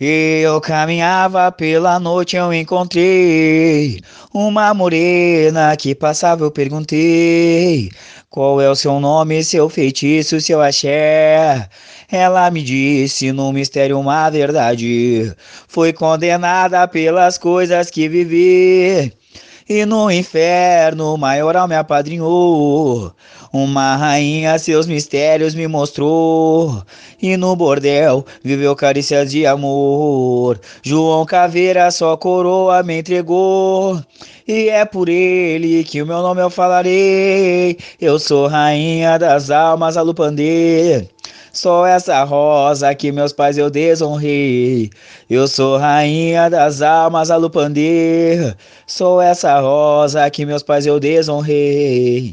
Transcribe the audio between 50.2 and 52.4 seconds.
que meus pais eu desonrei.